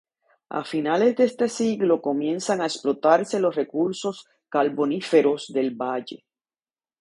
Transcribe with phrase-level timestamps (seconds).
[0.49, 6.25] A finales de este siglo comienzan a explotarse los recursos carboníferos del valle.